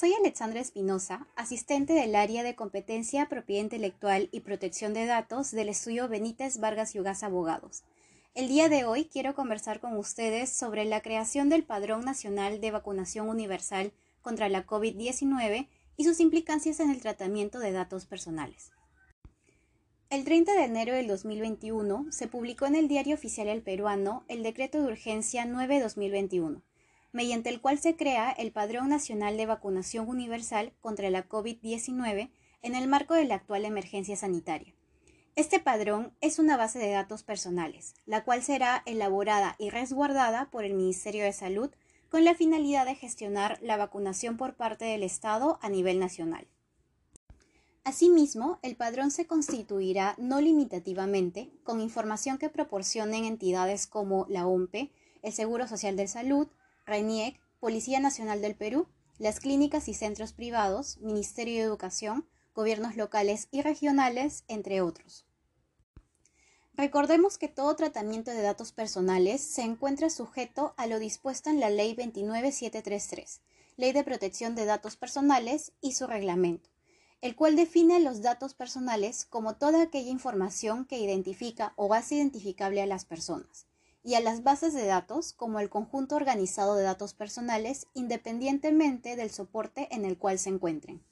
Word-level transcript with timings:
soy 0.00 0.14
Alexandra 0.14 0.60
Espinosa, 0.60 1.26
asistente 1.36 1.92
del 1.92 2.14
área 2.14 2.42
de 2.42 2.54
competencia, 2.54 3.28
propiedad 3.28 3.64
intelectual 3.64 4.30
y 4.32 4.40
protección 4.40 4.94
de 4.94 5.04
datos 5.04 5.50
del 5.50 5.68
estudio 5.68 6.08
Benítez 6.08 6.58
Vargas 6.58 6.94
Yugas 6.94 7.22
Abogados. 7.22 7.84
El 8.34 8.48
día 8.48 8.70
de 8.70 8.86
hoy 8.86 9.04
quiero 9.04 9.34
conversar 9.34 9.78
con 9.78 9.98
ustedes 9.98 10.48
sobre 10.48 10.86
la 10.86 11.02
creación 11.02 11.50
del 11.50 11.64
Padrón 11.64 12.02
Nacional 12.02 12.62
de 12.62 12.70
Vacunación 12.70 13.28
Universal 13.28 13.92
contra 14.22 14.48
la 14.48 14.66
COVID-19 14.66 15.68
y 15.98 16.04
sus 16.04 16.20
implicancias 16.20 16.80
en 16.80 16.88
el 16.88 17.02
tratamiento 17.02 17.58
de 17.58 17.72
datos 17.72 18.06
personales. 18.06 18.70
El 20.08 20.24
30 20.24 20.54
de 20.54 20.64
enero 20.64 20.94
del 20.94 21.08
2021 21.08 22.06
se 22.08 22.26
publicó 22.26 22.64
en 22.64 22.74
el 22.74 22.88
Diario 22.88 23.16
Oficial 23.16 23.48
El 23.48 23.60
Peruano 23.60 24.24
el 24.28 24.42
Decreto 24.44 24.80
de 24.80 24.86
Urgencia 24.86 25.44
9-2021 25.44 26.62
mediante 27.12 27.48
el 27.48 27.60
cual 27.60 27.78
se 27.78 27.96
crea 27.96 28.30
el 28.30 28.52
Padrón 28.52 28.88
Nacional 28.88 29.36
de 29.36 29.46
Vacunación 29.46 30.08
Universal 30.08 30.72
contra 30.80 31.10
la 31.10 31.28
COVID-19 31.28 32.30
en 32.62 32.74
el 32.74 32.88
marco 32.88 33.14
de 33.14 33.24
la 33.24 33.36
actual 33.36 33.64
emergencia 33.64 34.16
sanitaria. 34.16 34.74
Este 35.36 35.60
padrón 35.60 36.12
es 36.20 36.38
una 36.38 36.56
base 36.56 36.78
de 36.78 36.90
datos 36.90 37.22
personales, 37.22 37.94
la 38.04 38.24
cual 38.24 38.42
será 38.42 38.82
elaborada 38.84 39.56
y 39.58 39.70
resguardada 39.70 40.50
por 40.50 40.64
el 40.64 40.74
Ministerio 40.74 41.24
de 41.24 41.32
Salud 41.32 41.70
con 42.10 42.24
la 42.24 42.34
finalidad 42.34 42.84
de 42.84 42.96
gestionar 42.96 43.58
la 43.62 43.76
vacunación 43.76 44.36
por 44.36 44.54
parte 44.54 44.84
del 44.84 45.04
Estado 45.04 45.58
a 45.62 45.68
nivel 45.68 46.00
nacional. 46.00 46.48
Asimismo, 47.84 48.58
el 48.62 48.76
padrón 48.76 49.10
se 49.10 49.26
constituirá 49.26 50.14
no 50.18 50.40
limitativamente 50.40 51.50
con 51.62 51.80
información 51.80 52.36
que 52.36 52.50
proporcionen 52.50 53.24
entidades 53.24 53.86
como 53.86 54.26
la 54.28 54.46
OMPE, 54.46 54.92
el 55.22 55.32
Seguro 55.32 55.66
Social 55.66 55.96
de 55.96 56.08
Salud, 56.08 56.48
RENIEC, 56.90 57.40
Policía 57.60 58.00
Nacional 58.00 58.42
del 58.42 58.56
Perú, 58.56 58.88
las 59.18 59.38
clínicas 59.38 59.86
y 59.86 59.94
centros 59.94 60.32
privados, 60.32 60.98
Ministerio 60.98 61.54
de 61.54 61.62
Educación, 61.62 62.26
gobiernos 62.52 62.96
locales 62.96 63.46
y 63.52 63.62
regionales, 63.62 64.44
entre 64.48 64.80
otros. 64.80 65.24
Recordemos 66.74 67.38
que 67.38 67.46
todo 67.46 67.76
tratamiento 67.76 68.32
de 68.32 68.42
datos 68.42 68.72
personales 68.72 69.40
se 69.40 69.62
encuentra 69.62 70.10
sujeto 70.10 70.74
a 70.76 70.88
lo 70.88 70.98
dispuesto 70.98 71.48
en 71.48 71.60
la 71.60 71.70
Ley 71.70 71.94
29733, 71.94 73.40
Ley 73.76 73.92
de 73.92 74.02
Protección 74.02 74.56
de 74.56 74.64
Datos 74.64 74.96
Personales 74.96 75.72
y 75.80 75.92
su 75.92 76.08
reglamento, 76.08 76.70
el 77.20 77.36
cual 77.36 77.54
define 77.54 78.00
los 78.00 78.20
datos 78.20 78.54
personales 78.54 79.26
como 79.26 79.54
toda 79.54 79.82
aquella 79.82 80.10
información 80.10 80.86
que 80.86 80.98
identifica 80.98 81.72
o 81.76 81.94
hace 81.94 82.16
identificable 82.16 82.82
a 82.82 82.86
las 82.86 83.04
personas 83.04 83.69
y 84.02 84.14
a 84.14 84.20
las 84.20 84.42
bases 84.42 84.72
de 84.74 84.86
datos 84.86 85.32
como 85.32 85.60
el 85.60 85.68
conjunto 85.68 86.16
organizado 86.16 86.74
de 86.74 86.82
datos 86.82 87.14
personales 87.14 87.86
independientemente 87.94 89.16
del 89.16 89.30
soporte 89.30 89.88
en 89.94 90.04
el 90.04 90.16
cual 90.16 90.38
se 90.38 90.50
encuentren. 90.50 91.04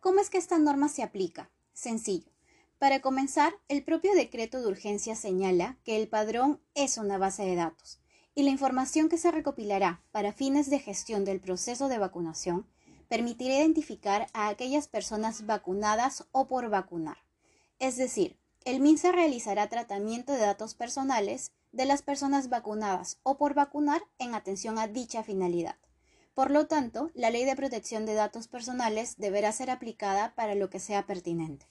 ¿Cómo 0.00 0.20
es 0.20 0.30
que 0.30 0.38
esta 0.38 0.58
norma 0.58 0.88
se 0.88 1.02
aplica? 1.02 1.50
Sencillo. 1.72 2.30
Para 2.78 3.00
comenzar, 3.00 3.54
el 3.68 3.82
propio 3.82 4.14
decreto 4.14 4.60
de 4.60 4.68
urgencia 4.68 5.16
señala 5.16 5.78
que 5.82 5.96
el 5.96 6.08
padrón 6.08 6.60
es 6.74 6.98
una 6.98 7.18
base 7.18 7.44
de 7.44 7.56
datos 7.56 8.00
y 8.34 8.42
la 8.42 8.50
información 8.50 9.08
que 9.08 9.16
se 9.16 9.30
recopilará 9.30 10.02
para 10.12 10.32
fines 10.32 10.68
de 10.68 10.78
gestión 10.78 11.24
del 11.24 11.40
proceso 11.40 11.88
de 11.88 11.98
vacunación 11.98 12.66
permitirá 13.08 13.56
identificar 13.56 14.26
a 14.34 14.48
aquellas 14.48 14.88
personas 14.88 15.46
vacunadas 15.46 16.26
o 16.32 16.46
por 16.46 16.68
vacunar. 16.68 17.16
Es 17.78 17.96
decir, 17.96 18.38
el 18.66 18.80
MINSA 18.80 19.12
realizará 19.12 19.68
tratamiento 19.68 20.32
de 20.32 20.40
datos 20.40 20.74
personales 20.74 21.52
de 21.70 21.84
las 21.84 22.02
personas 22.02 22.48
vacunadas 22.48 23.20
o 23.22 23.38
por 23.38 23.54
vacunar 23.54 24.02
en 24.18 24.34
atención 24.34 24.80
a 24.80 24.88
dicha 24.88 25.22
finalidad. 25.22 25.76
Por 26.34 26.50
lo 26.50 26.66
tanto, 26.66 27.12
la 27.14 27.30
Ley 27.30 27.44
de 27.44 27.54
Protección 27.54 28.06
de 28.06 28.14
Datos 28.14 28.48
Personales 28.48 29.18
deberá 29.18 29.52
ser 29.52 29.70
aplicada 29.70 30.34
para 30.34 30.56
lo 30.56 30.68
que 30.68 30.80
sea 30.80 31.06
pertinente. 31.06 31.68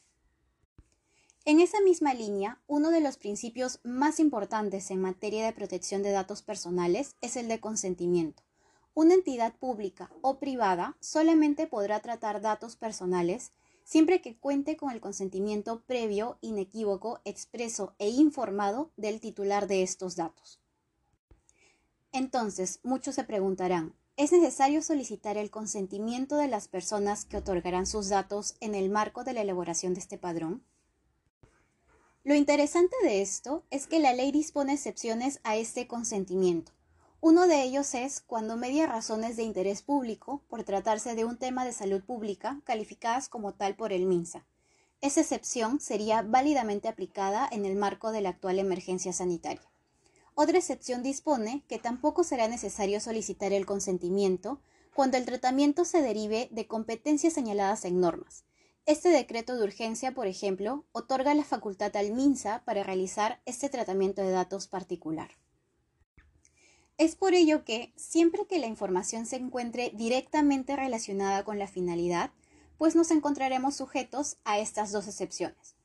En 1.43 1.59
esa 1.59 1.81
misma 1.81 2.13
línea, 2.13 2.61
uno 2.65 2.91
de 2.91 3.01
los 3.01 3.17
principios 3.17 3.81
más 3.83 4.21
importantes 4.21 4.89
en 4.89 5.01
materia 5.01 5.45
de 5.45 5.51
protección 5.51 6.01
de 6.01 6.11
datos 6.11 6.43
personales 6.43 7.17
es 7.19 7.35
el 7.35 7.49
de 7.49 7.59
consentimiento. 7.59 8.41
Una 8.93 9.15
entidad 9.15 9.53
pública 9.53 10.09
o 10.21 10.39
privada 10.39 10.95
solamente 11.01 11.67
podrá 11.67 11.99
tratar 11.99 12.39
datos 12.39 12.77
personales 12.77 13.51
siempre 13.85 14.19
que 14.19 14.35
cuente 14.35 14.75
con 14.75 14.91
el 14.91 14.99
consentimiento 14.99 15.81
previo, 15.85 16.37
inequívoco, 16.41 17.21
expreso 17.23 17.95
e 17.99 18.09
informado 18.09 18.91
del 18.97 19.21
titular 19.21 19.67
de 19.67 19.83
estos 19.83 20.17
datos. 20.17 20.59
Entonces, 22.11 22.79
muchos 22.83 23.15
se 23.15 23.23
preguntarán, 23.23 23.93
¿es 24.17 24.31
necesario 24.31 24.81
solicitar 24.81 25.37
el 25.37 25.51
consentimiento 25.51 26.35
de 26.35 26.47
las 26.47 26.67
personas 26.67 27.25
que 27.25 27.37
otorgarán 27.37 27.85
sus 27.85 28.09
datos 28.09 28.55
en 28.59 28.73
el 28.73 28.89
marco 28.89 29.23
de 29.23 29.33
la 29.33 29.41
elaboración 29.41 29.93
de 29.93 29.99
este 29.99 30.17
padrón? 30.17 30.63
Lo 32.23 32.33
interesante 32.33 32.95
de 33.03 33.21
esto 33.21 33.63
es 33.69 33.85
que 33.85 33.99
la 33.99 34.13
ley 34.13 34.31
dispone 34.31 34.73
excepciones 34.73 35.39
a 35.43 35.57
este 35.57 35.87
consentimiento, 35.87 36.71
uno 37.27 37.47
de 37.47 37.63
ellos 37.63 37.95
es 37.95 38.21
cuando 38.21 38.55
media 38.55 38.85
razones 38.85 39.35
de 39.35 39.41
interés 39.41 39.81
público, 39.81 40.43
por 40.47 40.63
tratarse 40.63 41.15
de 41.15 41.25
un 41.25 41.37
tema 41.37 41.65
de 41.65 41.73
salud 41.73 42.03
pública, 42.03 42.61
calificadas 42.65 43.29
como 43.29 43.55
tal 43.55 43.75
por 43.75 43.91
el 43.91 44.05
MINSA. 44.05 44.45
Esa 45.01 45.21
excepción 45.21 45.79
sería 45.79 46.21
válidamente 46.21 46.87
aplicada 46.87 47.49
en 47.51 47.65
el 47.65 47.77
marco 47.77 48.11
de 48.11 48.21
la 48.21 48.29
actual 48.29 48.59
emergencia 48.59 49.11
sanitaria. 49.11 49.67
Otra 50.35 50.59
excepción 50.59 51.01
dispone 51.01 51.63
que 51.67 51.79
tampoco 51.79 52.23
será 52.23 52.47
necesario 52.47 52.99
solicitar 52.99 53.53
el 53.53 53.65
consentimiento 53.65 54.59
cuando 54.93 55.17
el 55.17 55.25
tratamiento 55.25 55.83
se 55.83 56.03
derive 56.03 56.49
de 56.51 56.67
competencias 56.67 57.33
señaladas 57.33 57.85
en 57.85 57.99
normas. 57.99 58.43
Este 58.85 59.09
decreto 59.09 59.57
de 59.57 59.63
urgencia, 59.63 60.13
por 60.13 60.27
ejemplo, 60.27 60.85
otorga 60.91 61.33
la 61.33 61.43
facultad 61.43 61.97
al 61.97 62.11
MINSA 62.11 62.61
para 62.65 62.83
realizar 62.83 63.41
este 63.45 63.67
tratamiento 63.69 64.21
de 64.21 64.29
datos 64.29 64.67
particular. 64.67 65.31
Es 66.97 67.17
por 67.17 67.33
ello 67.33 67.65
que, 67.65 67.91
siempre 67.97 68.45
que 68.47 68.57
la 68.57 68.67
información 68.67 69.25
se 69.25 69.35
encuentre 69.35 69.91
directamente 69.95 70.77
relacionada 70.77 71.43
con 71.43 71.59
la 71.59 71.67
finalidad, 71.67 72.31
pues 72.77 72.95
nos 72.95 73.11
encontraremos 73.11 73.75
sujetos 73.75 74.37
a 74.45 74.59
estas 74.59 74.93
dos 74.93 75.07
excepciones. 75.07 75.75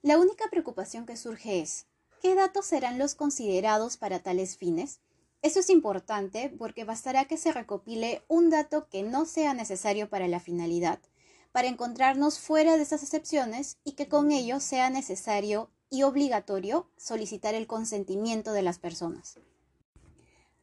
La 0.00 0.18
única 0.18 0.44
preocupación 0.50 1.04
que 1.04 1.18
surge 1.18 1.60
es, 1.60 1.86
¿qué 2.22 2.34
datos 2.34 2.64
serán 2.64 2.98
los 2.98 3.14
considerados 3.14 3.98
para 3.98 4.20
tales 4.20 4.56
fines? 4.56 5.00
Eso 5.42 5.60
es 5.60 5.68
importante 5.68 6.48
porque 6.48 6.84
bastará 6.84 7.26
que 7.26 7.36
se 7.36 7.52
recopile 7.52 8.22
un 8.28 8.48
dato 8.48 8.88
que 8.88 9.02
no 9.02 9.26
sea 9.26 9.52
necesario 9.52 10.08
para 10.08 10.28
la 10.28 10.40
finalidad, 10.40 10.98
para 11.52 11.68
encontrarnos 11.68 12.38
fuera 12.38 12.78
de 12.78 12.82
esas 12.82 13.02
excepciones 13.02 13.76
y 13.84 13.92
que 13.92 14.08
con 14.08 14.32
ello 14.32 14.60
sea 14.60 14.88
necesario 14.88 15.70
y 15.90 16.04
obligatorio 16.04 16.88
solicitar 16.96 17.54
el 17.54 17.66
consentimiento 17.66 18.52
de 18.52 18.62
las 18.62 18.78
personas. 18.78 19.38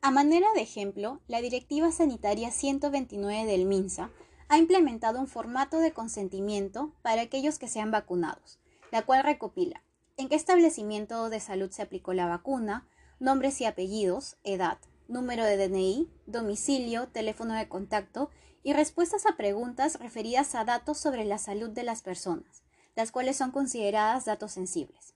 A 0.03 0.09
manera 0.09 0.47
de 0.56 0.62
ejemplo, 0.62 1.22
la 1.28 1.41
Directiva 1.41 1.91
Sanitaria 1.91 2.50
129 2.50 3.45
del 3.45 3.67
MINSA 3.67 4.09
ha 4.50 4.57
implementado 4.57 5.19
un 5.19 5.28
formato 5.28 5.78
de 5.78 5.94
consentimiento 5.94 6.91
para 7.03 7.22
aquellos 7.22 7.59
que 7.59 7.67
sean 7.67 7.91
vacunados, 7.91 8.59
la 8.91 9.03
cual 9.03 9.23
recopila 9.23 9.84
en 10.17 10.28
qué 10.28 10.34
establecimiento 10.35 11.29
de 11.29 11.39
salud 11.39 11.69
se 11.69 11.84
aplicó 11.84 12.13
la 12.13 12.25
vacuna, 12.25 12.88
nombres 13.19 13.62
y 13.62 13.66
apellidos, 13.66 14.38
edad, 14.44 14.79
número 15.07 15.45
de 15.45 15.57
DNI, 15.57 16.09
domicilio, 16.25 17.07
teléfono 17.09 17.53
de 17.53 17.69
contacto 17.69 18.31
y 18.63 18.73
respuestas 18.73 19.28
a 19.28 19.38
preguntas 19.38 20.00
referidas 20.00 20.56
a 20.56 20.66
datos 20.66 20.97
sobre 20.97 21.25
la 21.25 21.38
salud 21.38 21.69
de 21.69 21.83
las 21.83 22.01
personas, 22.01 22.63
las 22.95 23.12
cuales 23.12 23.38
son 23.38 23.51
consideradas 23.51 24.25
datos 24.25 24.51
sensibles. 24.51 25.13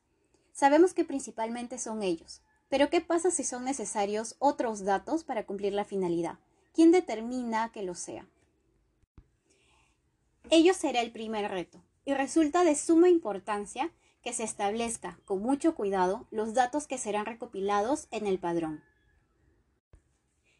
Sabemos 0.53 0.93
que 0.93 1.05
principalmente 1.05 1.79
son 1.79 2.03
ellos, 2.03 2.43
pero 2.69 2.89
¿qué 2.89 3.01
pasa 3.01 3.31
si 3.31 3.43
son 3.43 3.63
necesarios 3.63 4.35
otros 4.39 4.83
datos 4.83 5.23
para 5.23 5.45
cumplir 5.45 5.73
la 5.73 5.85
finalidad? 5.85 6.39
¿Quién 6.73 6.91
determina 6.91 7.71
que 7.71 7.83
lo 7.83 7.95
sea? 7.95 8.27
Ello 10.49 10.73
será 10.73 11.01
el 11.01 11.11
primer 11.11 11.49
reto, 11.49 11.81
y 12.05 12.13
resulta 12.13 12.63
de 12.63 12.75
suma 12.75 13.09
importancia 13.09 13.91
que 14.23 14.33
se 14.33 14.43
establezca 14.43 15.19
con 15.25 15.41
mucho 15.41 15.75
cuidado 15.75 16.27
los 16.31 16.53
datos 16.53 16.87
que 16.87 16.97
serán 16.97 17.25
recopilados 17.25 18.07
en 18.11 18.27
el 18.27 18.39
padrón. 18.39 18.83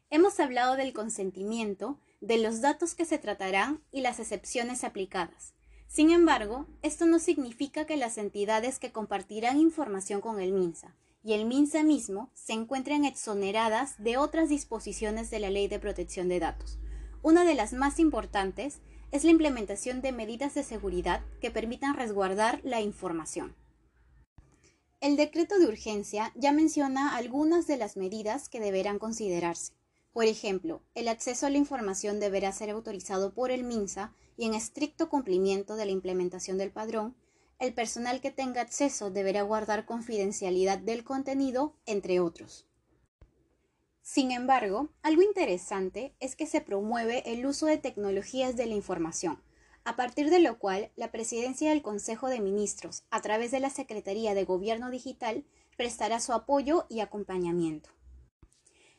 Hemos 0.10 0.40
hablado 0.40 0.76
del 0.76 0.94
consentimiento, 0.94 2.00
de 2.22 2.38
los 2.38 2.62
datos 2.62 2.96
que 2.96 3.06
se 3.06 3.18
tratarán 3.18 3.82
y 3.92 4.02
las 4.02 4.20
excepciones 4.20 4.84
aplicadas. 4.84 5.54
Sin 5.88 6.12
embargo, 6.12 6.68
esto 6.82 7.06
no 7.06 7.20
significa 7.20 7.86
que 7.86 7.98
las 7.98 8.18
entidades 8.18 8.80
que 8.80 8.92
compartirán 8.92 9.60
información 9.60 10.22
con 10.22 10.40
el 10.40 10.52
MINSA 10.52 10.96
y 11.26 11.34
el 11.34 11.46
MINSA 11.46 11.82
mismo 11.82 12.30
se 12.36 12.54
encuentran 12.54 13.04
exoneradas 13.04 13.96
de 13.98 14.16
otras 14.18 14.48
disposiciones 14.48 15.32
de 15.32 15.40
la 15.40 15.50
Ley 15.50 15.68
de 15.68 15.80
Protección 15.80 16.30
de 16.30 16.40
Datos. 16.40 16.78
Una 17.24 17.44
de 17.44 17.56
las 17.56 17.74
más 17.74 17.98
importantes 17.98 18.78
es 19.12 19.24
la 19.24 19.32
implementación 19.32 20.02
de 20.02 20.12
medidas 20.12 20.54
de 20.54 20.62
seguridad 20.62 21.22
que 21.42 21.50
permitan 21.50 21.96
resguardar 21.96 22.62
la 22.64 22.80
información. 22.80 23.56
El 25.02 25.16
decreto 25.16 25.58
de 25.58 25.66
urgencia 25.66 26.32
ya 26.36 26.52
menciona 26.52 27.16
algunas 27.16 27.66
de 27.66 27.78
las 27.78 27.98
medidas 27.98 28.48
que 28.48 28.60
deberán 28.60 29.00
considerarse, 29.00 29.74
Por 30.14 30.26
ejemplo, 30.26 30.84
el 30.94 31.08
acceso 31.08 31.48
a 31.48 31.50
la 31.50 31.58
información 31.58 32.20
deberá 32.20 32.52
ser 32.52 32.70
autorizado 32.70 33.34
por 33.34 33.50
el 33.50 33.64
MINSA 33.64 34.14
y 34.38 34.46
en 34.46 34.54
estricto 34.54 35.10
cumplimiento 35.10 35.76
de 35.76 35.86
la 35.86 35.92
implementación 35.92 36.60
del 36.60 36.72
padrón, 36.72 37.16
el 37.60 37.74
personal 37.74 38.22
que 38.22 38.32
tenga 38.32 38.62
acceso 38.62 39.12
deberá 39.12 39.42
guardar 39.42 39.86
confidencialidad 39.86 40.78
del 40.78 41.04
contenido, 41.04 41.76
entre 41.86 42.20
otros. 42.20 42.68
Sin 44.02 44.32
embargo, 44.32 44.90
algo 45.02 45.22
interesante 45.24 46.16
es 46.20 46.36
que 46.36 46.46
se 46.46 46.62
promueve 46.62 47.24
el 47.32 47.46
uso 47.46 47.66
de 47.66 47.78
tecnologías 47.78 48.56
de 48.56 48.68
la 48.68 48.76
información, 48.76 49.42
a 49.84 49.96
partir 49.96 50.30
de 50.30 50.40
lo 50.40 50.60
cual 50.60 50.92
la 50.96 51.12
Presidencia 51.12 51.70
del 51.70 51.82
Consejo 51.82 52.28
de 52.28 52.40
Ministros, 52.40 53.04
a 53.10 53.22
través 53.22 53.52
de 53.52 53.60
la 53.60 53.70
Secretaría 53.70 54.34
de 54.34 54.44
Gobierno 54.44 54.90
Digital, 54.90 55.46
prestará 55.78 56.20
su 56.20 56.34
apoyo 56.34 56.86
y 56.90 57.00
acompañamiento. 57.00 57.90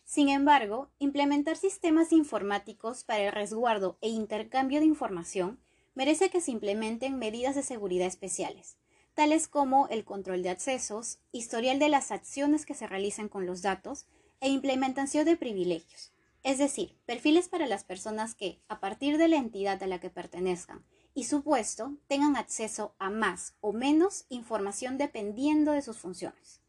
Sin 0.05 0.29
embargo, 0.29 0.89
implementar 1.01 1.57
sistemas 1.57 2.13
informáticos 2.13 3.03
para 3.03 3.25
el 3.25 3.33
resguardo 3.33 3.99
e 4.01 4.09
intercambio 4.09 4.79
de 4.79 4.87
información 4.87 5.59
merece 5.97 6.31
que 6.31 6.41
se 6.41 6.53
implementen 6.53 7.19
medidas 7.19 7.57
de 7.57 7.65
seguridad 7.65 8.07
especiales, 8.07 8.77
tales 9.15 9.49
como 9.49 9.89
el 9.89 10.05
control 10.05 10.43
de 10.43 10.51
accesos, 10.51 11.19
historial 11.33 11.79
de 11.79 11.89
las 11.89 12.13
acciones 12.13 12.67
que 12.67 12.75
se 12.75 12.87
realizan 12.87 13.29
con 13.29 13.47
los 13.47 13.63
datos 13.63 14.07
e 14.41 14.51
implementación 14.51 15.25
de 15.25 15.39
privilegios, 15.39 16.13
es 16.43 16.59
decir, 16.59 16.99
perfiles 17.07 17.49
para 17.49 17.67
las 17.67 17.83
personas 17.83 18.35
que, 18.35 18.61
a 18.69 18.79
partir 18.79 19.17
de 19.17 19.27
la 19.27 19.37
entidad 19.37 19.83
a 19.83 19.87
la 19.87 19.99
que 19.99 20.11
pertenezcan 20.11 20.85
y 21.15 21.25
su 21.25 21.43
puesto, 21.43 21.97
tengan 22.09 22.37
acceso 22.37 22.95
a 22.99 23.09
más 23.09 23.55
o 23.63 23.73
menos 23.73 24.27
información 24.29 24.99
dependiendo 24.99 25.73
de 25.73 25.81
sus 25.81 25.97
funciones. 25.97 26.61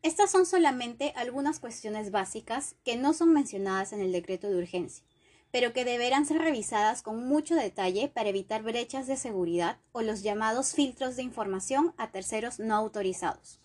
Estas 0.00 0.30
son 0.30 0.46
solamente 0.46 1.12
algunas 1.14 1.60
cuestiones 1.60 2.10
básicas 2.10 2.74
que 2.84 2.96
no 2.96 3.12
son 3.12 3.34
mencionadas 3.34 3.92
en 3.92 4.00
el 4.00 4.12
decreto 4.12 4.48
de 4.48 4.56
urgencia, 4.56 5.04
pero 5.52 5.72
que 5.72 5.84
deberán 5.84 6.26
ser 6.26 6.38
revisadas 6.38 7.02
con 7.02 7.28
mucho 7.28 7.54
detalle 7.54 8.08
para 8.08 8.30
evitar 8.30 8.62
brechas 8.62 9.06
de 9.06 9.16
seguridad 9.16 9.78
o 9.92 10.02
los 10.02 10.22
llamados 10.22 10.74
filtros 10.74 11.14
de 11.14 11.22
información 11.22 11.94
a 11.98 12.10
terceros 12.10 12.58
no 12.58 12.74
autorizados. 12.74 13.60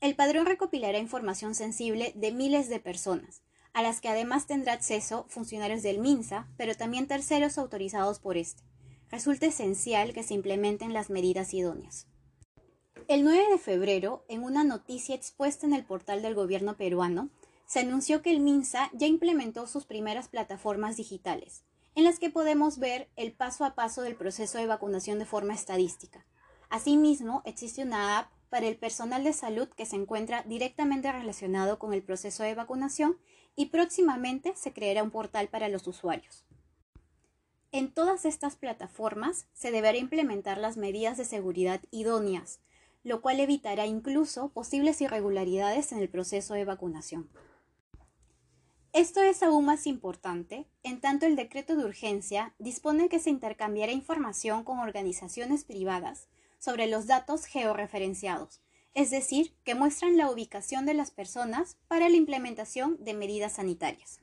El 0.00 0.16
padrón 0.16 0.46
recopilará 0.46 0.98
información 0.98 1.54
sensible 1.54 2.12
de 2.16 2.32
miles 2.32 2.68
de 2.68 2.80
personas, 2.80 3.42
a 3.74 3.82
las 3.82 4.00
que 4.00 4.08
además 4.08 4.46
tendrá 4.46 4.72
acceso 4.72 5.26
funcionarios 5.28 5.82
del 5.82 5.98
MINSA, 5.98 6.48
pero 6.56 6.74
también 6.74 7.06
terceros 7.06 7.58
autorizados 7.58 8.18
por 8.18 8.36
este. 8.36 8.62
Resulta 9.10 9.46
esencial 9.46 10.12
que 10.14 10.22
se 10.22 10.34
implementen 10.34 10.92
las 10.92 11.10
medidas 11.10 11.52
idóneas. 11.52 12.06
El 13.08 13.24
9 13.24 13.50
de 13.50 13.58
febrero, 13.58 14.24
en 14.28 14.42
una 14.42 14.64
noticia 14.64 15.14
expuesta 15.14 15.66
en 15.66 15.74
el 15.74 15.84
portal 15.84 16.22
del 16.22 16.34
gobierno 16.34 16.76
peruano, 16.76 17.28
se 17.66 17.80
anunció 17.80 18.22
que 18.22 18.30
el 18.30 18.40
MINSA 18.40 18.90
ya 18.92 19.06
implementó 19.06 19.66
sus 19.66 19.84
primeras 19.84 20.28
plataformas 20.28 20.96
digitales, 20.96 21.64
en 21.94 22.04
las 22.04 22.18
que 22.18 22.30
podemos 22.30 22.78
ver 22.78 23.08
el 23.16 23.32
paso 23.32 23.64
a 23.64 23.74
paso 23.74 24.02
del 24.02 24.16
proceso 24.16 24.58
de 24.58 24.66
vacunación 24.66 25.18
de 25.18 25.26
forma 25.26 25.54
estadística. 25.54 26.26
Asimismo, 26.70 27.42
existe 27.44 27.82
una 27.82 28.18
app 28.18 28.30
para 28.48 28.66
el 28.66 28.76
personal 28.76 29.24
de 29.24 29.32
salud 29.32 29.68
que 29.68 29.86
se 29.86 29.96
encuentra 29.96 30.42
directamente 30.42 31.10
relacionado 31.10 31.78
con 31.78 31.92
el 31.92 32.02
proceso 32.02 32.42
de 32.42 32.54
vacunación 32.54 33.18
y 33.56 33.66
próximamente 33.66 34.54
se 34.56 34.72
creará 34.72 35.02
un 35.02 35.10
portal 35.10 35.48
para 35.48 35.68
los 35.68 35.86
usuarios. 35.86 36.44
En 37.72 37.92
todas 37.92 38.24
estas 38.24 38.54
plataformas 38.54 39.48
se 39.52 39.72
deberá 39.72 39.98
implementar 39.98 40.58
las 40.58 40.76
medidas 40.76 41.16
de 41.16 41.24
seguridad 41.24 41.80
idóneas, 41.90 42.60
lo 43.02 43.20
cual 43.20 43.40
evitará 43.40 43.86
incluso 43.86 44.50
posibles 44.50 45.00
irregularidades 45.00 45.90
en 45.90 45.98
el 45.98 46.08
proceso 46.08 46.54
de 46.54 46.64
vacunación. 46.64 47.28
Esto 48.94 49.22
es 49.22 49.42
aún 49.42 49.64
más 49.64 49.88
importante, 49.88 50.68
en 50.84 51.00
tanto 51.00 51.26
el 51.26 51.34
decreto 51.34 51.74
de 51.74 51.84
urgencia 51.84 52.54
dispone 52.60 53.08
que 53.08 53.18
se 53.18 53.28
intercambiará 53.28 53.90
información 53.90 54.62
con 54.62 54.78
organizaciones 54.78 55.64
privadas 55.64 56.28
sobre 56.60 56.86
los 56.86 57.08
datos 57.08 57.46
georreferenciados, 57.46 58.62
es 58.94 59.10
decir, 59.10 59.52
que 59.64 59.74
muestran 59.74 60.16
la 60.16 60.30
ubicación 60.30 60.86
de 60.86 60.94
las 60.94 61.10
personas 61.10 61.76
para 61.88 62.08
la 62.08 62.14
implementación 62.14 62.96
de 63.02 63.14
medidas 63.14 63.54
sanitarias. 63.54 64.20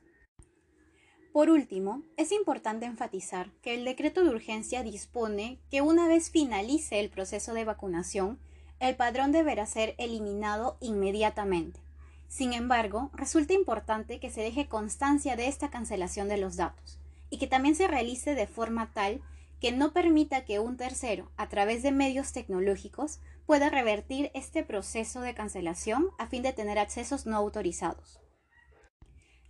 Por 1.34 1.50
último, 1.50 2.02
es 2.16 2.32
importante 2.32 2.86
enfatizar 2.86 3.52
que 3.60 3.74
el 3.74 3.84
decreto 3.84 4.24
de 4.24 4.30
urgencia 4.30 4.82
dispone 4.82 5.60
que 5.70 5.82
una 5.82 6.08
vez 6.08 6.30
finalice 6.30 6.98
el 6.98 7.10
proceso 7.10 7.52
de 7.52 7.66
vacunación, 7.66 8.40
el 8.80 8.96
padrón 8.96 9.32
deberá 9.32 9.66
ser 9.66 9.94
eliminado 9.98 10.78
inmediatamente. 10.80 11.91
Sin 12.32 12.54
embargo, 12.54 13.10
resulta 13.12 13.52
importante 13.52 14.18
que 14.18 14.30
se 14.30 14.40
deje 14.40 14.66
constancia 14.66 15.36
de 15.36 15.48
esta 15.48 15.68
cancelación 15.68 16.28
de 16.28 16.38
los 16.38 16.56
datos 16.56 16.98
y 17.28 17.36
que 17.36 17.46
también 17.46 17.74
se 17.74 17.86
realice 17.86 18.34
de 18.34 18.46
forma 18.46 18.90
tal 18.94 19.20
que 19.60 19.70
no 19.70 19.92
permita 19.92 20.46
que 20.46 20.58
un 20.58 20.78
tercero, 20.78 21.30
a 21.36 21.50
través 21.50 21.82
de 21.82 21.92
medios 21.92 22.32
tecnológicos, 22.32 23.20
pueda 23.44 23.68
revertir 23.68 24.30
este 24.32 24.64
proceso 24.64 25.20
de 25.20 25.34
cancelación 25.34 26.08
a 26.18 26.26
fin 26.26 26.42
de 26.42 26.54
tener 26.54 26.78
accesos 26.78 27.26
no 27.26 27.36
autorizados. 27.36 28.18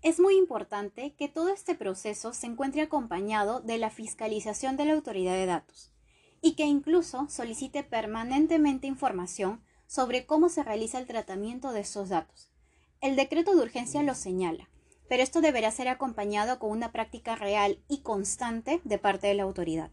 Es 0.02 0.18
muy 0.18 0.36
importante 0.36 1.14
que 1.14 1.28
todo 1.28 1.50
este 1.50 1.76
proceso 1.76 2.32
se 2.32 2.48
encuentre 2.48 2.82
acompañado 2.82 3.60
de 3.60 3.78
la 3.78 3.90
fiscalización 3.90 4.76
de 4.76 4.86
la 4.86 4.94
autoridad 4.94 5.34
de 5.34 5.46
datos, 5.46 5.92
y 6.40 6.56
que 6.56 6.64
incluso 6.64 7.28
solicite 7.28 7.84
permanentemente 7.84 8.88
información 8.88 9.62
sobre 9.86 10.26
cómo 10.26 10.48
se 10.48 10.64
realiza 10.64 10.98
el 10.98 11.06
tratamiento 11.06 11.70
de 11.70 11.78
estos 11.78 12.08
datos. 12.08 12.51
El 13.02 13.16
decreto 13.16 13.56
de 13.56 13.62
urgencia 13.62 14.04
lo 14.04 14.14
señala, 14.14 14.70
pero 15.08 15.24
esto 15.24 15.40
deberá 15.40 15.72
ser 15.72 15.88
acompañado 15.88 16.60
con 16.60 16.70
una 16.70 16.92
práctica 16.92 17.34
real 17.34 17.82
y 17.88 18.02
constante 18.02 18.80
de 18.84 18.96
parte 18.96 19.26
de 19.26 19.34
la 19.34 19.42
autoridad. 19.42 19.90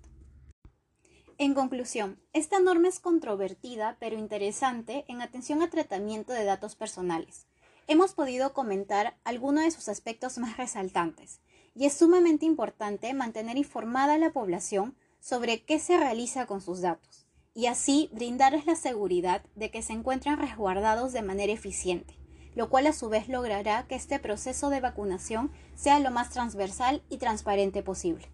En 1.40 1.56
conclusión, 1.56 2.22
esta 2.34 2.60
norma 2.60 2.88
es 2.88 3.00
controvertida 3.00 3.98
pero 4.00 4.16
interesante 4.16 5.06
en 5.08 5.24
atención 5.24 5.64
a 5.64 5.72
tratamiento 5.72 6.34
de 6.34 6.44
datos 6.44 6.76
personales. 6.76 7.48
Hemos 7.88 8.14
podido 8.14 8.54
comentar 8.54 9.18
algunos 9.24 9.64
de 9.64 9.72
sus 9.72 9.90
aspectos 9.90 10.38
más 10.38 10.58
resaltantes, 10.58 11.42
y 11.74 11.88
es 11.88 11.94
sumamente 11.94 12.46
importante 12.46 13.12
mantener 13.16 13.58
informada 13.58 14.14
a 14.14 14.20
la 14.20 14.34
población 14.34 14.96
sobre 15.20 15.64
qué 15.64 15.80
se 15.80 15.98
realiza 15.98 16.46
con 16.46 16.62
sus 16.62 16.82
datos 16.82 17.26
y 17.56 17.66
así 17.66 18.12
brindarles 18.14 18.68
la 18.68 18.76
seguridad 18.76 19.44
de 19.56 19.72
que 19.72 19.82
se 19.82 19.94
encuentran 19.94 20.38
resguardados 20.38 21.12
de 21.12 21.24
manera 21.24 21.52
eficiente, 21.52 22.19
lo 22.60 22.68
cual 22.68 22.88
a 22.88 22.92
su 22.92 23.08
vez 23.08 23.30
logrará 23.30 23.86
que 23.88 23.96
este 23.96 24.20
proceso 24.20 24.70
de 24.70 24.82
vacunación 24.82 25.50
sea 25.76 25.98
lo 26.02 26.12
más 26.12 26.30
transversal 26.30 27.02
y 27.10 27.16
transparente 27.16 27.84
posible. 27.84 28.28